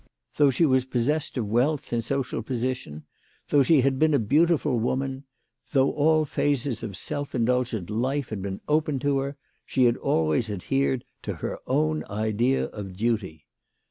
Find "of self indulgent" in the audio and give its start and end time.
6.81-7.91